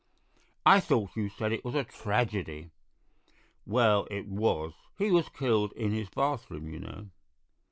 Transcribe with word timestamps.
"I 0.65 0.79
thought 0.79 1.15
you 1.15 1.29
said 1.29 1.51
it 1.51 1.63
was 1.63 1.75
a 1.75 1.83
tragedy." 1.83 2.71
"Well, 3.67 4.07
it 4.09 4.25
was. 4.25 4.73
He 4.97 5.11
was 5.11 5.29
killed 5.29 5.73
in 5.73 5.91
his 5.91 6.09
bathroom, 6.09 6.73
you 6.73 6.79
know." 6.79 7.09